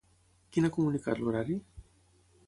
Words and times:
Qui 0.55 0.63
n'ha 0.63 0.71
comunicat 0.77 1.21
l'horari? 1.23 1.59